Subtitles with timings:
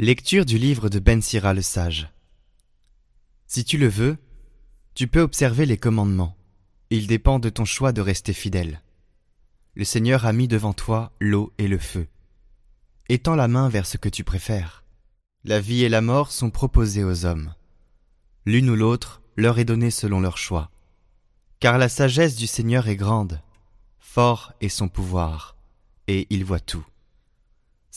[0.00, 2.08] Lecture du livre de Ben Sira le sage.
[3.48, 4.16] Si tu le veux,
[4.94, 6.36] tu peux observer les commandements.
[6.90, 8.80] Il dépend de ton choix de rester fidèle.
[9.74, 12.06] Le Seigneur a mis devant toi l'eau et le feu.
[13.08, 14.84] Étends la main vers ce que tu préfères.
[15.42, 17.52] La vie et la mort sont proposées aux hommes.
[18.46, 20.70] L'une ou l'autre leur est donnée selon leur choix.
[21.58, 23.42] Car la sagesse du Seigneur est grande,
[23.98, 25.56] fort est son pouvoir,
[26.06, 26.86] et il voit tout.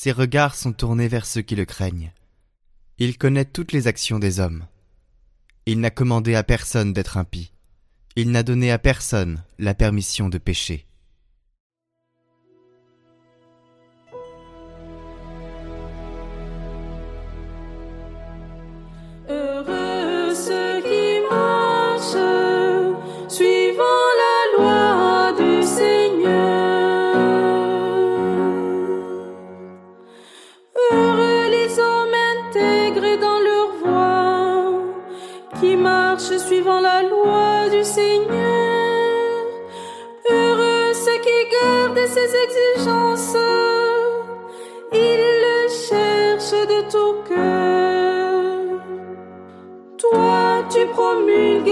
[0.03, 2.11] Ses regards sont tournés vers ceux qui le craignent.
[2.97, 4.65] Il connaît toutes les actions des hommes.
[5.67, 7.53] Il n'a commandé à personne d'être impie.
[8.15, 10.87] Il n'a donné à personne la permission de pécher.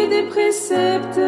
[0.10, 1.22] Des préceptes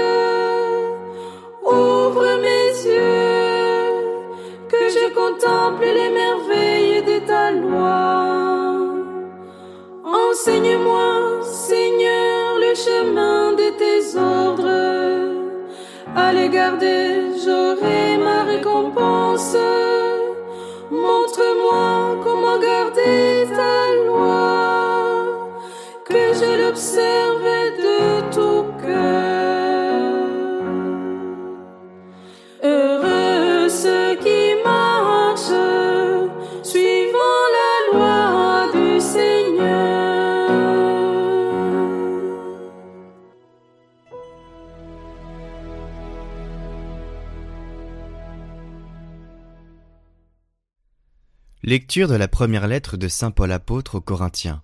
[51.65, 54.61] Lecture de la première lettre de Saint Paul apôtre aux Corinthiens.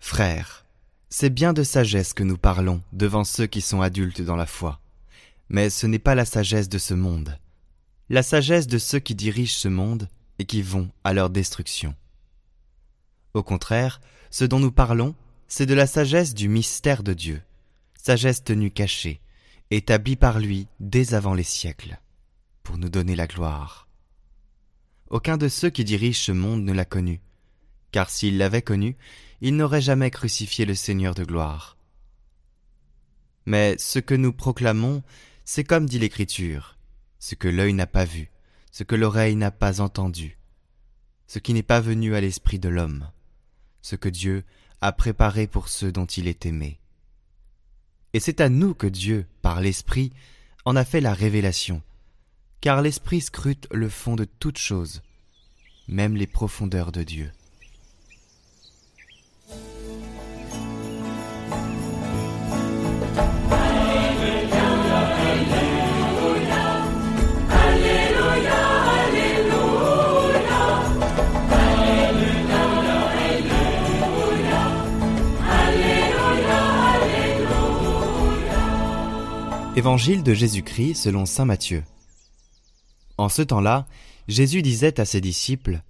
[0.00, 0.66] Frères,
[1.10, 4.80] c'est bien de sagesse que nous parlons devant ceux qui sont adultes dans la foi.
[5.48, 7.38] Mais ce n'est pas la sagesse de ce monde,
[8.08, 10.08] la sagesse de ceux qui dirigent ce monde
[10.40, 11.94] et qui vont à leur destruction.
[13.32, 15.14] Au contraire, ce dont nous parlons,
[15.46, 17.42] c'est de la sagesse du mystère de Dieu,
[17.94, 19.20] sagesse tenue cachée,
[19.70, 22.00] établie par lui dès avant les siècles,
[22.64, 23.86] pour nous donner la gloire.
[25.12, 27.20] Aucun de ceux qui dirigent ce monde ne l'a connu,
[27.90, 28.96] car s'il l'avait connu,
[29.42, 31.76] il n'aurait jamais crucifié le Seigneur de gloire.
[33.44, 35.02] Mais ce que nous proclamons,
[35.44, 36.78] c'est comme dit l'Écriture,
[37.18, 38.30] ce que l'œil n'a pas vu,
[38.70, 40.38] ce que l'oreille n'a pas entendu,
[41.26, 43.10] ce qui n'est pas venu à l'esprit de l'homme,
[43.82, 44.44] ce que Dieu
[44.80, 46.78] a préparé pour ceux dont il est aimé.
[48.14, 50.10] Et c'est à nous que Dieu, par l'Esprit,
[50.64, 51.82] en a fait la révélation,
[52.62, 55.02] car l'Esprit scrute le fond de toutes choses,
[55.88, 57.32] même les profondeurs de Dieu.
[79.74, 81.82] Évangile de Jésus-Christ selon Saint Matthieu.
[83.18, 83.86] En ce temps-là,
[84.28, 85.82] Jésus disait à ses disciples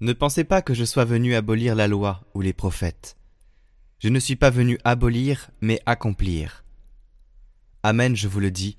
[0.00, 3.16] Ne pensez pas que je sois venu abolir la loi ou les prophètes.
[3.98, 6.64] Je ne suis pas venu abolir, mais accomplir.
[7.82, 8.76] Amen, je vous le dis,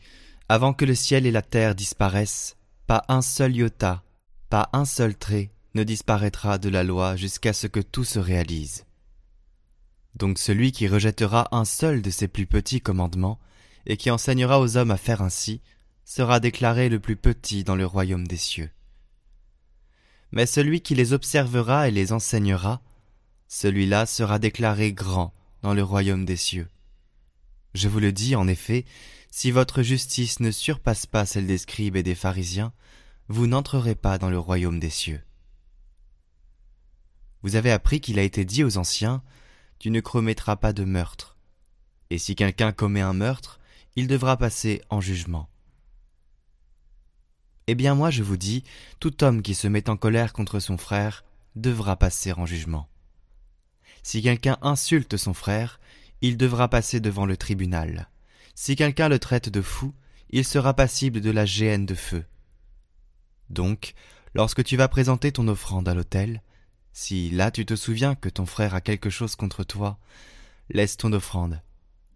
[0.49, 2.57] avant que le ciel et la terre disparaissent,
[2.87, 4.03] pas un seul iota,
[4.49, 8.85] Pas un seul trait ne disparaîtra de la loi jusqu'à ce que tout se réalise.
[10.15, 13.39] Donc celui qui rejettera un seul de ces plus petits commandements,
[13.87, 15.61] et qui enseignera aux hommes à faire ainsi,
[16.05, 18.69] sera déclaré le plus petit dans le royaume des cieux.
[20.31, 22.81] Mais celui qui les observera et les enseignera,
[23.47, 26.67] celui-là sera déclaré grand dans le royaume des cieux.
[27.73, 28.85] Je vous le dis, en effet,
[29.31, 32.71] si votre justice ne surpasse pas celle des scribes et des pharisiens,
[33.27, 35.21] vous n'entrerez pas dans le royaume des cieux.
[37.41, 39.23] Vous avez appris qu'il a été dit aux anciens,
[39.79, 41.37] Tu ne commettras pas de meurtre.
[42.09, 43.59] Et si quelqu'un commet un meurtre,
[43.95, 45.49] il devra passer en jugement.
[47.67, 48.63] Eh bien moi je vous dis,
[48.99, 51.23] tout homme qui se met en colère contre son frère
[51.55, 52.87] devra passer en jugement.
[54.03, 55.79] Si quelqu'un insulte son frère,
[56.21, 58.07] il devra passer devant le tribunal.
[58.53, 59.93] Si quelqu'un le traite de fou,
[60.29, 62.23] il sera passible de la géhenne de feu.
[63.49, 63.93] Donc,
[64.35, 66.41] lorsque tu vas présenter ton offrande à l'autel,
[66.93, 69.97] si là tu te souviens que ton frère a quelque chose contre toi,
[70.69, 71.61] laisse ton offrande.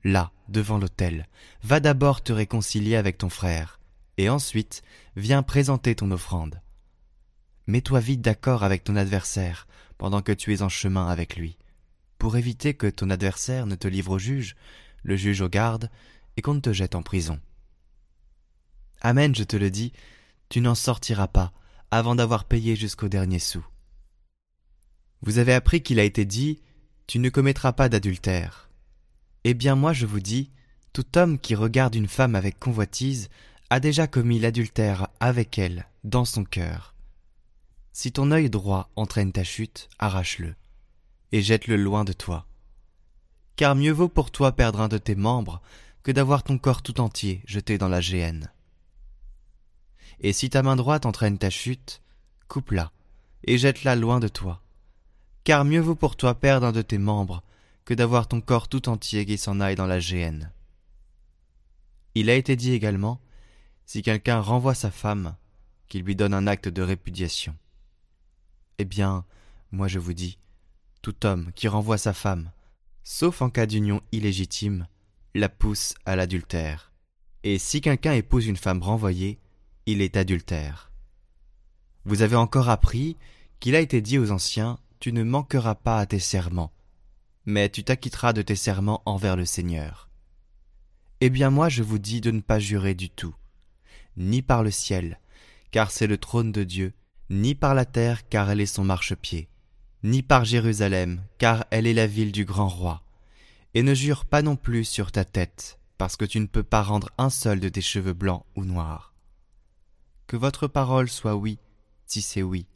[0.04, 1.28] Là, devant l'autel,
[1.64, 3.79] va d'abord te réconcilier avec ton frère,
[4.20, 4.84] et ensuite
[5.16, 6.62] viens présenter ton offrande.
[7.68, 9.66] Mets-toi vite d'accord avec ton adversaire
[9.98, 11.58] pendant que tu es en chemin avec lui,
[12.18, 14.58] pour éviter que ton adversaire ne te livre au juge,
[15.04, 15.90] le juge au garde,
[16.36, 17.40] et qu'on ne te jette en prison.
[19.00, 19.94] Amen, je te le dis,
[20.50, 21.54] tu n'en sortiras pas
[21.90, 23.66] avant d'avoir payé jusqu'au dernier sou.
[25.22, 26.60] Vous avez appris qu'il a été dit
[27.08, 28.70] Tu ne commettras pas d'adultère.
[29.46, 30.52] Eh bien, moi je vous dis
[30.92, 33.30] Tout homme qui regarde une femme avec convoitise
[33.70, 36.96] a déjà commis l'adultère avec elle dans son cœur.
[37.92, 40.56] Si ton œil droit entraîne ta chute, arrache-le
[41.32, 42.48] et jette-le loin de toi.
[43.56, 45.62] Car mieux vaut pour toi perdre un de tes membres
[46.02, 48.50] que d'avoir ton corps tout entier jeté dans la géhenne
[50.22, 52.02] et si ta main droite entraîne ta chute,
[52.48, 52.92] coupe-la,
[53.44, 54.62] et jette-la loin de toi.
[55.44, 57.44] Car mieux vaut pour toi perdre un de tes membres
[57.86, 60.52] que d'avoir ton corps tout entier qui s'en aille dans la géhenne.
[62.16, 63.20] Il a été dit également,
[63.90, 65.36] si quelqu'un renvoie sa femme,
[65.88, 67.56] qu'il lui donne un acte de répudiation.
[68.78, 69.26] Eh bien,
[69.72, 70.38] moi je vous dis,
[71.02, 72.52] tout homme qui renvoie sa femme,
[73.04, 74.86] sauf en cas d'union illégitime,
[75.34, 76.92] la pousse à l'adultère.
[77.42, 79.40] Et si quelqu'un épouse une femme renvoyée,
[79.88, 80.92] il est adultère.
[82.06, 83.18] Vous avez encore appris
[83.60, 86.72] qu'il a été dit aux anciens, Tu ne manqueras pas à tes serments,
[87.48, 90.12] mais tu t'acquitteras de tes serments envers le Seigneur.
[91.22, 93.34] Eh bien moi je vous dis de ne pas jurer du tout,
[94.20, 95.20] ni par le ciel,
[95.72, 96.94] car c'est le trône de Dieu,
[97.32, 99.48] ni par la terre, car elle est son marchepied,
[100.04, 103.02] ni par Jérusalem, car elle est la ville du grand roi.
[103.74, 106.84] Et ne jure pas non plus sur ta tête, parce que tu ne peux pas
[106.84, 109.14] rendre un seul de tes cheveux blancs ou noirs.
[110.28, 111.58] Que votre parole soit oui,
[112.06, 112.68] si c'est oui,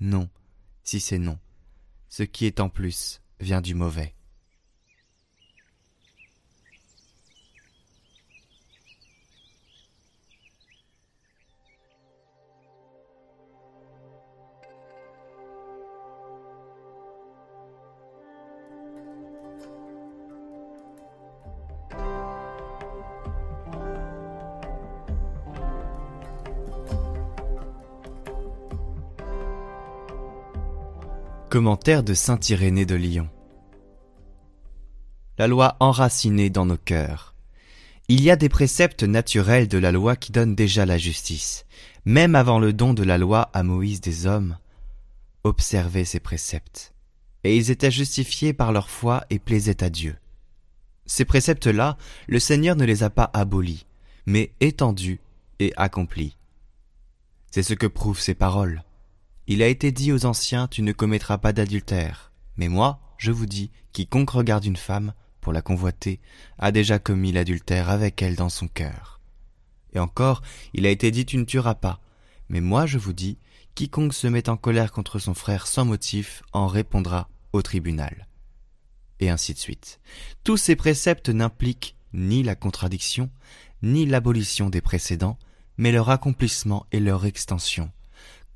[0.00, 0.28] non,
[0.84, 1.38] si c'est non.
[2.08, 4.14] Ce qui est en plus vient du mauvais.
[31.48, 33.26] Commentaire de Saint Irénée de Lyon.
[35.38, 37.34] La loi enracinée dans nos cœurs.
[38.08, 41.64] Il y a des préceptes naturels de la loi qui donnent déjà la justice.
[42.04, 44.58] Même avant le don de la loi à Moïse des hommes,
[45.42, 46.92] observez ces préceptes.
[47.44, 50.16] Et ils étaient justifiés par leur foi et plaisaient à Dieu.
[51.06, 53.86] Ces préceptes-là, le Seigneur ne les a pas abolis,
[54.26, 55.18] mais étendus
[55.60, 56.36] et accomplis.
[57.50, 58.82] C'est ce que prouvent ces paroles.
[59.50, 62.32] Il a été dit aux anciens, tu ne commettras pas d'adultère.
[62.58, 66.20] Mais moi, je vous dis, quiconque regarde une femme, pour la convoiter,
[66.58, 69.22] a déjà commis l'adultère avec elle dans son cœur.
[69.94, 70.42] Et encore,
[70.74, 72.02] il a été dit, tu ne tueras pas.
[72.50, 73.38] Mais moi, je vous dis,
[73.74, 78.28] quiconque se met en colère contre son frère sans motif en répondra au tribunal.
[79.18, 79.98] Et ainsi de suite.
[80.44, 83.30] Tous ces préceptes n'impliquent ni la contradiction,
[83.82, 85.38] ni l'abolition des précédents,
[85.78, 87.90] mais leur accomplissement et leur extension,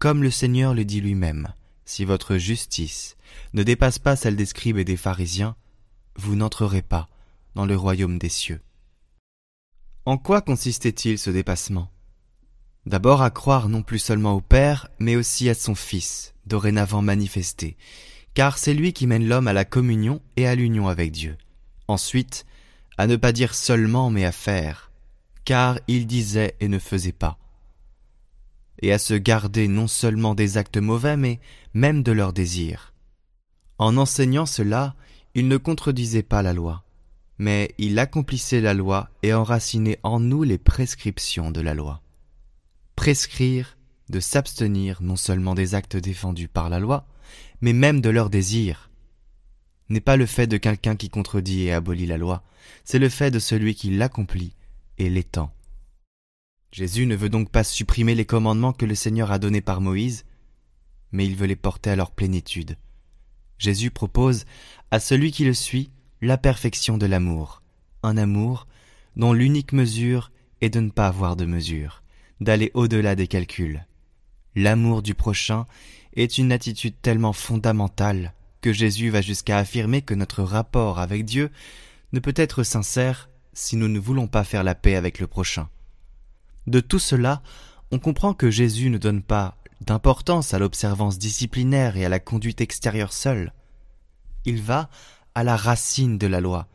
[0.02, 1.54] comme le Seigneur le dit lui-même,
[1.84, 3.16] si votre justice
[3.54, 5.54] ne dépasse pas celle des scribes et des pharisiens,
[6.16, 7.08] vous n'entrerez pas
[7.54, 8.60] dans le royaume des cieux.
[10.04, 11.88] En quoi consistait-il ce dépassement?
[12.84, 17.76] D'abord à croire non plus seulement au Père, mais aussi à son Fils, dorénavant manifesté,
[18.34, 21.36] car c'est lui qui mène l'homme à la communion et à l'union avec Dieu.
[21.86, 22.44] Ensuite,
[22.98, 24.90] à ne pas dire seulement mais à faire,
[25.44, 27.38] car il disait et ne faisait pas,
[28.82, 31.40] et à se garder non seulement des actes mauvais, mais
[31.72, 32.92] même de leurs désirs.
[33.78, 34.94] En enseignant cela,
[35.34, 36.84] il ne contredisait pas la loi,
[37.38, 42.02] mais il accomplissait la loi et enracinait en nous les prescriptions de la loi.
[42.96, 43.78] Prescrire
[44.10, 47.06] de s'abstenir non seulement des actes défendus par la loi,
[47.60, 48.90] mais même de leurs désirs,
[49.88, 52.42] n'est pas le fait de quelqu'un qui contredit et abolit la loi,
[52.84, 54.54] c'est le fait de celui qui l'accomplit
[54.98, 55.52] et l'étend.
[56.72, 60.24] Jésus ne veut donc pas supprimer les commandements que le Seigneur a donnés par Moïse,
[61.12, 62.78] mais il veut les porter à leur plénitude.
[63.58, 64.46] Jésus propose
[64.90, 65.90] à celui qui le suit
[66.22, 67.62] la perfection de l'amour,
[68.02, 68.66] un amour
[69.16, 72.02] dont l'unique mesure est de ne pas avoir de mesure,
[72.40, 73.86] d'aller au-delà des calculs.
[74.54, 75.66] L'amour du prochain
[76.14, 81.50] est une attitude tellement fondamentale que Jésus va jusqu'à affirmer que notre rapport avec Dieu
[82.12, 85.68] ne peut être sincère si nous ne voulons pas faire la paix avec le prochain.
[86.66, 87.42] De tout cela,
[87.90, 92.60] on comprend que Jésus ne donne pas d'importance à l'observance disciplinaire et à la conduite
[92.60, 93.52] extérieure seule.
[94.44, 94.88] Il va
[95.34, 96.68] à la racine de la loi,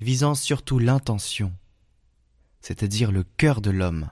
[0.00, 1.52] visant surtout l'intention,
[2.60, 4.10] c'est-à-dire le cœur de l'homme,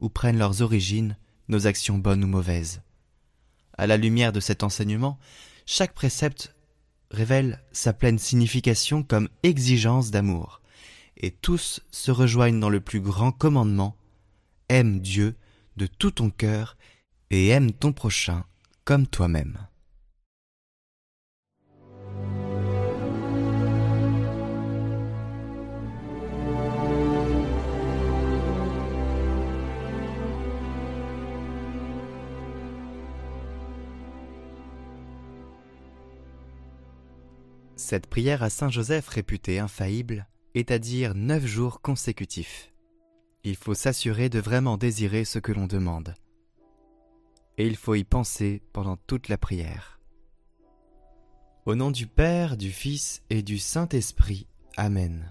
[0.00, 1.16] où prennent leurs origines
[1.48, 2.82] nos actions bonnes ou mauvaises.
[3.76, 5.18] À la lumière de cet enseignement,
[5.66, 6.54] chaque précepte
[7.10, 10.60] révèle sa pleine signification comme exigence d'amour,
[11.16, 13.96] et tous se rejoignent dans le plus grand commandement
[14.68, 15.36] Aime Dieu
[15.76, 16.76] de tout ton cœur
[17.30, 18.44] et aime ton prochain
[18.84, 19.58] comme toi-même.
[37.76, 42.73] Cette prière à Saint Joseph réputée infaillible est à dire neuf jours consécutifs.
[43.44, 46.14] Il faut s'assurer de vraiment désirer ce que l'on demande.
[47.58, 50.00] Et il faut y penser pendant toute la prière.
[51.66, 54.48] Au nom du Père, du Fils et du Saint-Esprit.
[54.78, 55.30] Amen.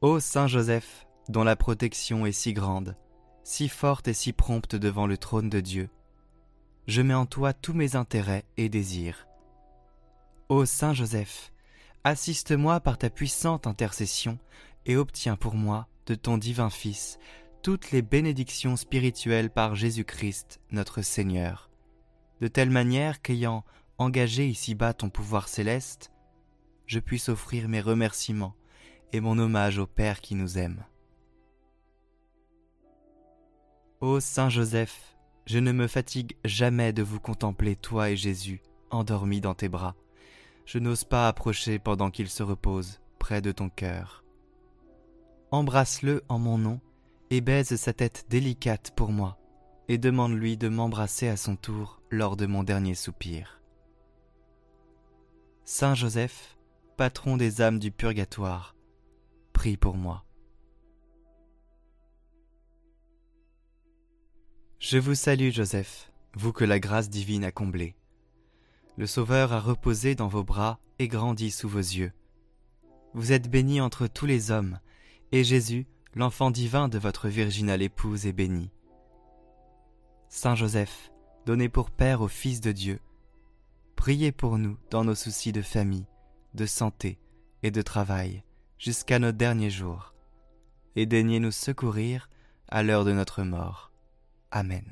[0.00, 2.96] Ô Saint Joseph, dont la protection est si grande,
[3.44, 5.90] si forte et si prompte devant le trône de Dieu,
[6.86, 9.26] je mets en toi tous mes intérêts et désirs.
[10.48, 11.52] Ô Saint Joseph,
[12.04, 14.38] assiste-moi par ta puissante intercession
[14.88, 17.18] et obtiens pour moi, de ton divin Fils,
[17.62, 21.70] toutes les bénédictions spirituelles par Jésus-Christ, notre Seigneur,
[22.40, 23.64] de telle manière qu'ayant
[23.98, 26.10] engagé ici-bas ton pouvoir céleste,
[26.86, 28.54] je puisse offrir mes remerciements
[29.12, 30.84] et mon hommage au Père qui nous aime.
[34.00, 39.42] Ô Saint Joseph, je ne me fatigue jamais de vous contempler, toi et Jésus, endormis
[39.42, 39.96] dans tes bras.
[40.64, 44.24] Je n'ose pas approcher pendant qu'il se repose près de ton cœur
[45.50, 46.80] embrasse-le en mon nom,
[47.30, 49.38] et baise sa tête délicate pour moi,
[49.88, 53.60] et demande-lui de m'embrasser à son tour lors de mon dernier soupir.
[55.64, 56.56] Saint Joseph,
[56.96, 58.74] patron des âmes du purgatoire,
[59.52, 60.24] prie pour moi.
[64.78, 67.96] Je vous salue Joseph, vous que la grâce divine a comblé.
[68.96, 72.12] Le Sauveur a reposé dans vos bras et grandi sous vos yeux.
[73.14, 74.78] Vous êtes béni entre tous les hommes,
[75.32, 78.70] et Jésus, l'enfant divin de votre virginale épouse, est béni.
[80.28, 81.10] Saint Joseph,
[81.46, 83.00] donné pour Père au Fils de Dieu,
[83.96, 86.06] priez pour nous dans nos soucis de famille,
[86.54, 87.18] de santé
[87.62, 88.42] et de travail,
[88.78, 90.14] jusqu'à nos derniers jours,
[90.96, 92.28] et daignez nous secourir
[92.68, 93.92] à l'heure de notre mort.
[94.50, 94.84] Amen.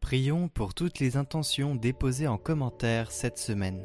[0.00, 3.84] Prions pour toutes les intentions déposées en commentaire cette semaine.